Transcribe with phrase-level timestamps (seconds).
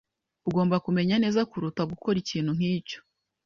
[0.47, 2.99] Ugomba kumenya neza kuruta gukora ikintu nkicyo.